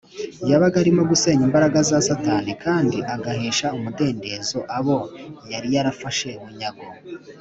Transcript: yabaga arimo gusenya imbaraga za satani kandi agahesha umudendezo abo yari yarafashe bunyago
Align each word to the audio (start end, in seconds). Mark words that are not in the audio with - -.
yabaga 0.49 0.75
arimo 0.83 1.01
gusenya 1.11 1.43
imbaraga 1.47 1.77
za 1.89 1.97
satani 2.07 2.51
kandi 2.63 2.97
agahesha 3.15 3.67
umudendezo 3.77 4.57
abo 4.77 4.97
yari 5.51 5.69
yarafashe 5.75 6.29
bunyago 6.41 6.85